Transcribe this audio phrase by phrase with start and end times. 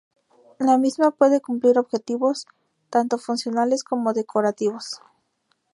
[0.57, 2.47] La misma puede cumplir objetivos
[2.89, 4.99] tanto funcionales como decorativos.